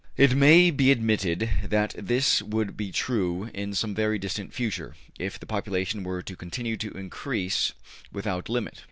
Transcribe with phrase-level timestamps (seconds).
[0.17, 5.39] It may be admitted that this would be true in some very distant future if
[5.39, 7.73] the population were to continue to increase
[8.11, 8.79] without limit.